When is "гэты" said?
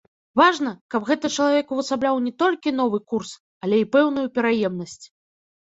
1.09-1.31